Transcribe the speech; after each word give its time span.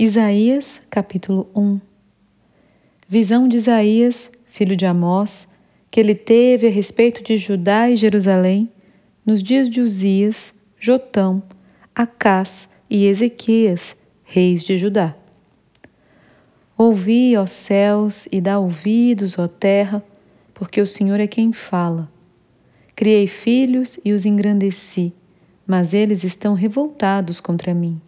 Isaías, 0.00 0.80
capítulo 0.88 1.50
1 1.56 1.80
Visão 3.08 3.48
de 3.48 3.56
Isaías, 3.56 4.30
filho 4.46 4.76
de 4.76 4.86
Amós, 4.86 5.48
que 5.90 5.98
ele 5.98 6.14
teve 6.14 6.68
a 6.68 6.70
respeito 6.70 7.20
de 7.20 7.36
Judá 7.36 7.90
e 7.90 7.96
Jerusalém 7.96 8.70
nos 9.26 9.42
dias 9.42 9.68
de 9.68 9.80
Uzias, 9.80 10.54
Jotão, 10.78 11.42
Acás 11.92 12.68
e 12.88 13.06
Ezequias, 13.06 13.96
reis 14.22 14.62
de 14.62 14.76
Judá. 14.76 15.16
Ouvi, 16.76 17.36
ó 17.36 17.44
céus, 17.44 18.28
e 18.30 18.40
dá 18.40 18.60
ouvidos, 18.60 19.36
ó 19.36 19.48
terra, 19.48 20.00
porque 20.54 20.80
o 20.80 20.86
Senhor 20.86 21.18
é 21.18 21.26
quem 21.26 21.52
fala. 21.52 22.08
Criei 22.94 23.26
filhos 23.26 23.98
e 24.04 24.12
os 24.12 24.24
engrandeci, 24.24 25.12
mas 25.66 25.92
eles 25.92 26.22
estão 26.22 26.54
revoltados 26.54 27.40
contra 27.40 27.74
mim. 27.74 28.00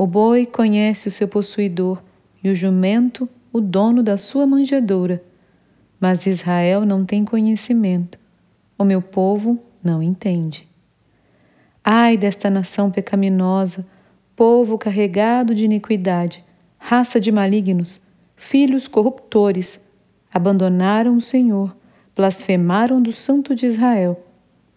O 0.00 0.06
boi 0.06 0.46
conhece 0.46 1.08
o 1.08 1.10
seu 1.10 1.28
possuidor 1.28 2.02
e 2.42 2.48
o 2.48 2.54
jumento 2.54 3.28
o 3.52 3.60
dono 3.60 4.02
da 4.02 4.16
sua 4.16 4.46
manjedoura. 4.46 5.22
Mas 6.00 6.24
Israel 6.24 6.86
não 6.86 7.04
tem 7.04 7.22
conhecimento, 7.22 8.18
o 8.78 8.82
meu 8.82 9.02
povo 9.02 9.62
não 9.84 10.02
entende. 10.02 10.66
Ai 11.84 12.16
desta 12.16 12.48
nação 12.48 12.90
pecaminosa, 12.90 13.86
povo 14.34 14.78
carregado 14.78 15.54
de 15.54 15.66
iniquidade, 15.66 16.42
raça 16.78 17.20
de 17.20 17.30
malignos, 17.30 18.00
filhos 18.34 18.88
corruptores, 18.88 19.84
abandonaram 20.32 21.14
o 21.14 21.20
Senhor, 21.20 21.76
blasfemaram 22.16 23.02
do 23.02 23.12
Santo 23.12 23.54
de 23.54 23.66
Israel, 23.66 24.18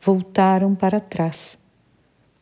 voltaram 0.01 0.75
para 0.75 0.99
trás. 0.99 1.57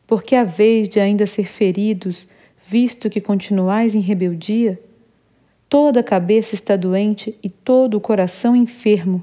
Porque 0.04 0.34
a 0.34 0.42
vez 0.42 0.88
de 0.88 0.98
ainda 0.98 1.28
ser 1.28 1.44
feridos, 1.44 2.26
visto 2.66 3.10
que 3.10 3.20
continuais 3.20 3.94
em 3.94 4.00
rebeldia, 4.00 4.80
toda 5.68 6.00
a 6.00 6.04
cabeça 6.04 6.54
está 6.54 6.76
doente 6.76 7.38
e 7.42 7.50
todo 7.50 7.96
o 7.96 8.00
coração 8.00 8.54
enfermo. 8.54 9.22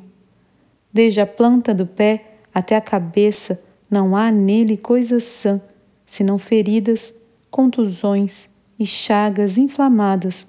Desde 0.91 1.21
a 1.21 1.27
planta 1.27 1.73
do 1.73 1.85
pé 1.85 2.25
até 2.53 2.75
a 2.75 2.81
cabeça 2.81 3.61
não 3.89 4.15
há 4.15 4.31
nele 4.31 4.77
coisa 4.77 5.19
sã, 5.19 5.61
senão 6.05 6.37
feridas, 6.37 7.13
contusões 7.49 8.49
e 8.77 8.85
chagas 8.85 9.57
inflamadas, 9.57 10.47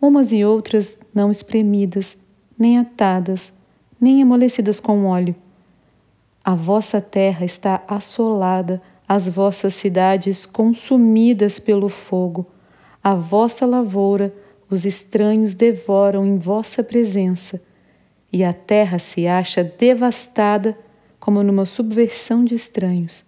umas 0.00 0.32
e 0.32 0.44
outras 0.44 0.98
não 1.14 1.30
espremidas, 1.30 2.16
nem 2.58 2.78
atadas, 2.78 3.52
nem 4.00 4.22
amolecidas 4.22 4.78
com 4.78 5.06
óleo. 5.06 5.34
A 6.44 6.54
vossa 6.54 7.00
terra 7.00 7.44
está 7.44 7.82
assolada 7.86 8.80
as 9.08 9.26
vossas 9.26 9.74
cidades 9.74 10.44
consumidas 10.44 11.58
pelo 11.58 11.88
fogo, 11.88 12.46
a 13.02 13.14
vossa 13.14 13.64
lavoura 13.64 14.34
os 14.70 14.84
estranhos 14.84 15.54
devoram 15.54 16.26
em 16.26 16.36
vossa 16.36 16.82
presença, 16.82 17.60
e 18.30 18.44
a 18.44 18.52
terra 18.52 18.98
se 18.98 19.26
acha 19.26 19.64
devastada 19.64 20.76
como 21.18 21.42
numa 21.42 21.64
subversão 21.64 22.44
de 22.44 22.54
estranhos. 22.54 23.24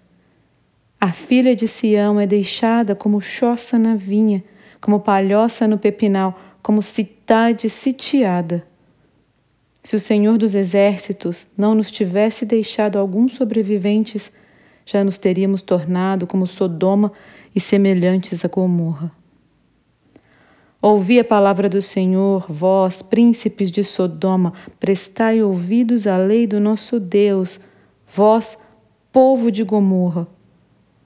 A 1.00 1.12
filha 1.12 1.56
de 1.56 1.66
Sião 1.66 2.20
é 2.20 2.26
deixada 2.26 2.94
como 2.94 3.22
choça 3.22 3.78
na 3.78 3.96
vinha, 3.96 4.44
como 4.82 5.00
palhoça 5.00 5.66
no 5.66 5.78
pepinal, 5.78 6.38
como 6.62 6.82
cidade 6.82 7.70
sitiada. 7.70 8.66
Se 9.82 9.96
o 9.96 10.00
Senhor 10.00 10.36
dos 10.36 10.54
Exércitos 10.54 11.48
não 11.56 11.74
nos 11.74 11.90
tivesse 11.90 12.44
deixado 12.44 12.98
alguns 12.98 13.32
sobreviventes, 13.32 14.30
já 14.90 15.04
nos 15.04 15.18
teríamos 15.18 15.62
tornado 15.62 16.26
como 16.26 16.48
Sodoma 16.48 17.12
e 17.54 17.60
semelhantes 17.60 18.44
a 18.44 18.48
Gomorra. 18.48 19.12
Ouvi 20.82 21.20
a 21.20 21.24
palavra 21.24 21.68
do 21.68 21.80
Senhor, 21.80 22.46
vós, 22.48 23.00
príncipes 23.00 23.70
de 23.70 23.84
Sodoma, 23.84 24.52
prestai 24.80 25.42
ouvidos 25.42 26.08
à 26.08 26.16
lei 26.16 26.44
do 26.44 26.58
nosso 26.58 26.98
Deus, 26.98 27.60
vós, 28.08 28.58
povo 29.12 29.52
de 29.52 29.62
Gomorra. 29.62 30.26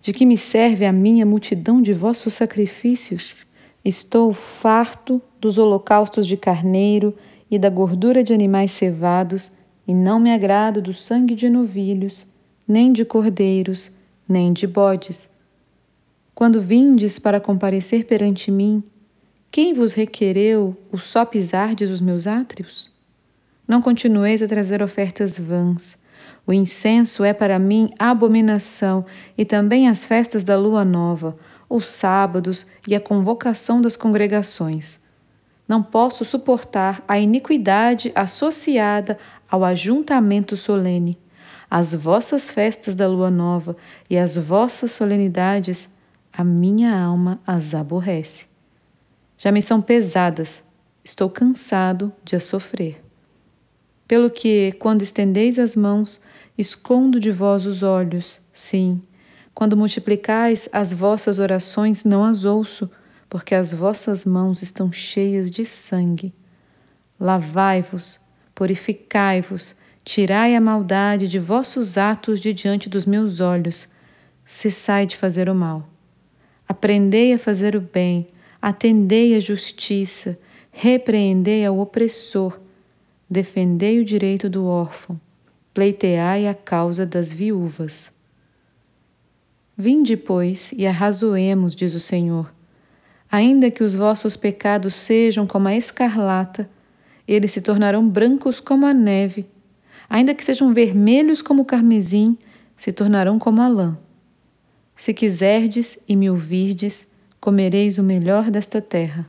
De 0.01 0.15
que 0.15 0.25
me 0.25 0.39
serve 0.39 0.87
a 0.87 0.93
minha 0.93 1.27
multidão 1.27 1.83
de 1.83 1.93
vossos 1.93 2.33
sacrifícios? 2.33 3.37
Estou 3.85 4.33
farto 4.33 5.21
dos 5.39 5.59
holocaustos 5.59 6.27
de 6.27 6.39
carneiro 6.39 7.15
e 7.51 7.59
da 7.59 7.69
gordura 7.69 8.25
de 8.25 8.33
animais 8.33 8.71
cevados, 8.71 9.53
e 9.87 9.93
não 9.93 10.19
me 10.19 10.33
agrado 10.33 10.81
do 10.81 10.95
sangue 10.95 11.35
de 11.35 11.51
novilhos 11.51 12.27
nem 12.67 12.93
de 12.93 13.05
cordeiros, 13.05 13.91
nem 14.29 14.53
de 14.53 14.67
bodes. 14.67 15.29
Quando 16.35 16.61
vindes 16.61 17.19
para 17.19 17.41
comparecer 17.41 18.05
perante 18.07 18.51
mim, 18.51 18.83
quem 19.51 19.73
vos 19.73 19.93
requereu 19.93 20.77
o 20.91 20.99
só 20.99 21.25
pisardes 21.25 21.91
os 21.91 22.01
meus 22.01 22.27
átrios? 22.27 22.91
Não 23.69 23.81
continueis 23.81 24.43
a 24.43 24.49
trazer 24.49 24.83
ofertas 24.83 25.39
vãs. 25.39 25.97
O 26.47 26.53
incenso 26.53 27.23
é 27.23 27.33
para 27.33 27.59
mim 27.59 27.91
abominação, 27.99 29.05
e 29.39 29.45
também 29.45 29.89
as 29.89 30.05
festas 30.05 30.43
da 30.43 30.57
lua 30.57 30.85
nova, 30.85 31.37
os 31.69 31.87
sábados 31.87 32.67
e 32.87 32.95
a 32.95 33.01
convocação 33.01 33.81
das 33.81 33.97
congregações. 33.97 35.01
Não 35.69 35.83
posso 35.83 36.25
suportar 36.25 37.03
a 37.09 37.19
iniquidade 37.19 38.13
associada 38.15 39.19
ao 39.49 39.65
ajuntamento 39.65 40.57
solene 40.57 41.19
as 41.71 41.95
vossas 41.95 42.51
festas 42.51 42.95
da 42.95 43.09
lua 43.09 43.31
nova 43.31 43.77
e 44.09 44.17
as 44.17 44.37
vossas 44.37 44.93
solenidades, 44.93 45.89
a 46.33 46.45
minha 46.45 46.97
alma 46.99 47.41
as 47.47 47.75
aborrece. 47.75 48.47
Já 49.39 49.51
me 49.51 49.63
são 49.63 49.81
pesadas, 49.83 50.63
estou 51.05 51.29
cansado 51.29 52.13
de 52.23 52.37
as 52.37 52.45
sofrer. 52.45 53.03
Pelo 54.07 54.31
que, 54.31 54.73
quando 54.79 55.03
estendeis 55.03 55.59
as 55.59 55.75
mãos, 55.75 56.21
escondo 56.57 57.19
de 57.19 57.31
vós 57.31 57.67
os 57.67 57.83
olhos, 57.83 58.41
sim, 58.53 59.03
quando 59.55 59.77
multiplicais 59.77 60.69
as 60.73 60.93
vossas 60.93 61.39
orações, 61.39 62.05
não 62.05 62.25
as 62.25 62.45
ouço, 62.45 62.91
porque 63.29 63.55
as 63.55 63.73
vossas 63.73 64.25
mãos 64.25 64.63
estão 64.63 64.93
cheias 64.93 65.51
de 65.51 65.65
sangue. 65.65 66.35
Lavai-vos, 67.19 68.21
purificai-vos, 68.55 69.75
Tirai 70.05 70.55
a 70.55 70.61
maldade 70.61 71.27
de 71.27 71.39
vossos 71.39 71.97
atos 71.97 72.39
de 72.39 72.53
diante 72.53 72.91
dos 72.91 73.07
meus 73.07 73.41
olhos. 73.41 73.89
Cessai 74.45 75.07
de 75.07 75.17
fazer 75.17 75.49
o 75.49 75.55
mal. 75.55 75.89
Aprendei 76.69 77.33
a 77.33 77.39
fazer 77.39 77.75
o 77.75 77.81
bem, 77.81 78.29
atendei 78.61 79.35
a 79.35 79.41
justiça, 79.41 80.39
repreendei 80.71 81.65
ao 81.65 81.79
opressor, 81.79 82.61
defendei 83.31 83.99
o 83.99 84.05
direito 84.05 84.51
do 84.51 84.67
órfão, 84.67 85.19
pleiteai 85.73 86.47
a 86.49 86.55
causa 86.55 87.07
das 87.07 87.33
viúvas. 87.33 88.11
Vinde, 89.77 90.19
pois, 90.19 90.73
e 90.73 90.87
arrazoemos, 90.87 91.75
diz 91.75 91.95
o 91.95 92.01
Senhor. 92.01 92.53
Ainda 93.33 93.71
que 93.71 93.83
os 93.83 93.95
vossos 93.95 94.37
pecados 94.37 94.95
sejam 94.95 95.47
como 95.47 95.69
a 95.69 95.75
escarlata, 95.75 96.69
eles 97.27 97.53
se 97.53 97.63
tornarão 97.63 98.07
brancos 98.07 98.61
como 98.61 98.85
a 98.85 98.93
neve 98.93 99.54
ainda 100.09 100.35
que 100.35 100.45
sejam 100.45 100.73
vermelhos 100.73 101.43
como 101.43 101.63
o 101.63 101.65
carmesim, 101.65 102.37
se 102.77 102.93
tornarão 102.93 103.39
como 103.39 103.63
a 103.63 103.69
lã. 103.69 103.99
Se 104.97 105.13
quiserdes 105.13 105.99
e 106.09 106.15
me 106.15 106.31
ouvirdes, 106.31 107.09
comereis 107.41 107.99
o 107.99 108.03
melhor 108.03 108.51
desta 108.51 108.81
terra. 108.81 109.29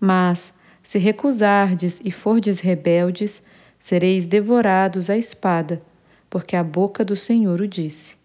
Mas, 0.00 0.52
se 0.82 0.98
recusardes 0.98 2.00
e 2.04 2.10
fordes 2.10 2.58
rebeldes, 2.58 3.42
sereis 3.78 4.26
devorados 4.26 5.10
à 5.10 5.16
espada, 5.16 5.82
porque 6.28 6.56
a 6.56 6.64
boca 6.64 7.04
do 7.04 7.16
Senhor 7.16 7.60
o 7.60 7.68
disse. 7.68 8.16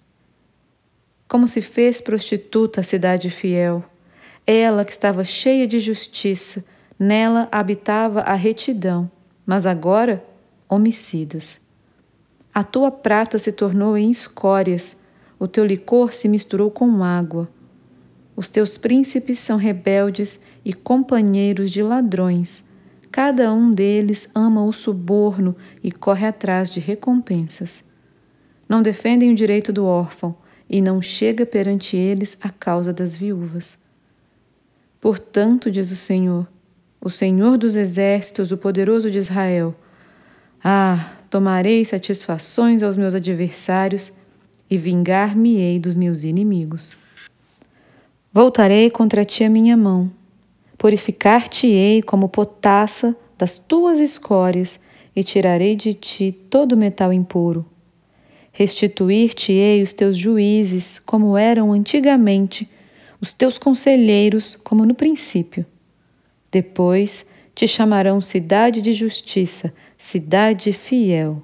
Como 1.28 1.48
se 1.48 1.62
fez 1.62 2.00
prostituta 2.00 2.80
a 2.80 2.84
cidade 2.84 3.30
fiel, 3.30 3.84
ela 4.46 4.86
que 4.86 4.92
estava 4.92 5.26
cheia 5.26 5.68
de 5.68 5.80
justiça, 5.80 6.64
nela 6.98 7.50
habitava 7.52 8.22
a 8.22 8.34
retidão, 8.34 9.12
mas 9.46 9.66
agora 9.66 10.24
homicidas. 10.70 11.60
A 12.54 12.64
tua 12.64 12.90
prata 12.90 13.38
se 13.38 13.52
tornou 13.52 13.98
em 13.98 14.10
escórias, 14.10 14.98
o 15.40 15.48
teu 15.48 15.66
licor 15.66 16.14
se 16.14 16.28
misturou 16.28 16.72
com 16.72 17.04
água. 17.04 17.50
Os 18.36 18.50
teus 18.50 18.78
príncipes 18.78 19.40
são 19.40 19.58
rebeldes 19.58 20.40
e 20.66 20.74
companheiros 20.74 21.72
de 21.72 21.82
ladrões. 21.82 22.64
Cada 23.12 23.54
um 23.54 23.72
deles 23.74 24.30
ama 24.34 24.64
o 24.64 24.74
suborno 24.74 25.56
e 25.84 25.92
corre 25.92 26.26
atrás 26.26 26.70
de 26.70 26.80
recompensas. 26.80 27.84
Não 28.68 28.82
defendem 28.82 29.32
o 29.32 29.36
direito 29.36 29.72
do 29.72 29.86
órfão 29.86 30.36
e 30.70 30.82
não 30.82 31.02
chega 31.02 31.46
perante 31.46 31.96
eles 31.96 32.38
a 32.42 32.50
causa 32.50 32.92
das 32.92 33.16
viúvas. 33.16 33.78
Portanto, 35.00 35.72
diz 35.72 35.92
o 35.92 35.96
Senhor, 35.96 36.48
o 37.00 37.10
Senhor 37.10 37.58
dos 37.58 37.76
exércitos, 37.76 38.52
o 38.52 38.58
poderoso 38.58 39.10
de 39.10 39.20
Israel, 39.20 39.76
ah, 40.70 41.14
tomarei 41.30 41.86
satisfações 41.86 42.84
aos 42.84 42.98
meus 42.98 43.16
adversários 43.16 44.12
e 44.70 44.78
vingar-me-ei 44.78 45.80
dos 45.80 45.96
meus 45.96 46.26
inimigos. 46.26 46.98
Voltarei 48.34 48.90
contra 48.90 49.24
ti 49.24 49.46
a 49.46 49.50
minha 49.50 49.78
mão, 49.78 50.12
Purificar-te-ei 50.78 52.04
como 52.04 52.30
potassa 52.30 53.16
das 53.38 53.58
tuas 53.58 54.00
escórias 54.00 54.78
e 55.16 55.24
tirarei 55.24 55.76
de 55.76 55.94
ti 55.94 56.32
todo 56.50 56.78
metal 56.78 57.12
impuro. 57.12 57.66
Restituir-te-ei 58.52 59.82
os 59.82 59.94
teus 59.94 60.18
juízes 60.18 61.00
como 61.00 61.38
eram 61.38 61.72
antigamente, 61.72 62.70
os 63.22 63.32
teus 63.32 63.58
conselheiros 63.58 64.58
como 64.64 64.86
no 64.86 64.94
princípio. 64.94 65.66
Depois 66.52 67.26
te 67.58 67.68
chamarão 67.68 68.22
cidade 68.22 68.82
de 68.82 68.94
justiça, 68.94 69.74
cidade 69.98 70.72
fiel. 70.72 71.42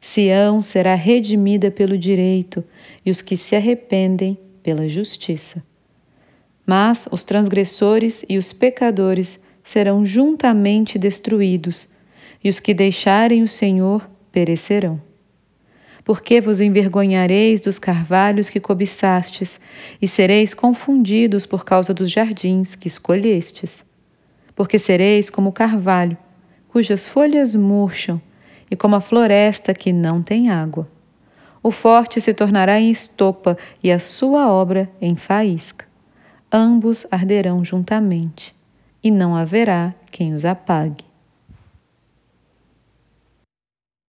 Sião 0.00 0.62
será 0.62 0.94
redimida 0.94 1.70
pelo 1.70 1.98
direito 1.98 2.64
e 3.04 3.10
os 3.10 3.20
que 3.20 3.36
se 3.36 3.54
arrependem 3.54 4.38
pela 4.62 4.88
justiça. 4.88 5.62
Mas 6.64 7.06
os 7.12 7.22
transgressores 7.22 8.24
e 8.30 8.38
os 8.38 8.54
pecadores 8.54 9.38
serão 9.62 10.06
juntamente 10.06 10.98
destruídos, 10.98 11.86
e 12.42 12.48
os 12.48 12.58
que 12.58 12.72
deixarem 12.72 13.42
o 13.42 13.48
Senhor 13.48 14.08
perecerão. 14.32 14.98
Porque 16.02 16.40
vos 16.40 16.62
envergonhareis 16.62 17.60
dos 17.60 17.78
carvalhos 17.78 18.48
que 18.48 18.58
cobiçastes, 18.58 19.60
e 20.00 20.08
sereis 20.08 20.54
confundidos 20.54 21.44
por 21.44 21.62
causa 21.62 21.92
dos 21.92 22.10
jardins 22.10 22.74
que 22.74 22.88
escolhestes. 22.88 23.85
Porque 24.56 24.76
sereis 24.76 25.30
como 25.30 25.50
o 25.50 25.52
carvalho, 25.52 26.18
cujas 26.68 27.06
folhas 27.06 27.54
murcham, 27.54 28.20
e 28.68 28.74
como 28.74 28.96
a 28.96 29.00
floresta 29.00 29.72
que 29.72 29.92
não 29.92 30.20
tem 30.20 30.50
água. 30.50 30.88
O 31.62 31.70
forte 31.70 32.20
se 32.20 32.34
tornará 32.34 32.80
em 32.80 32.90
estopa 32.90 33.56
e 33.80 33.92
a 33.92 34.00
sua 34.00 34.50
obra 34.50 34.90
em 35.00 35.14
faísca 35.14 35.86
ambos 36.52 37.06
arderão 37.10 37.64
juntamente, 37.64 38.54
e 39.02 39.10
não 39.10 39.36
haverá 39.36 39.94
quem 40.10 40.32
os 40.32 40.44
apague. 40.44 41.05